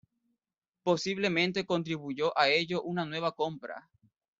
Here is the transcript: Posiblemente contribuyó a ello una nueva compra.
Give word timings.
Posiblemente 0.81 1.63
contribuyó 1.67 2.35
a 2.35 2.49
ello 2.49 2.81
una 2.81 3.05
nueva 3.05 3.33
compra. 3.35 3.87